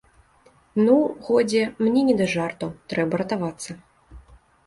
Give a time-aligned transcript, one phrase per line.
[0.85, 0.95] Ну,
[1.27, 3.71] годзе, мне не да жартаў, трэба ратавацца.